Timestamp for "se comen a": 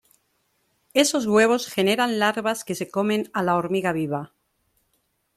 2.73-3.43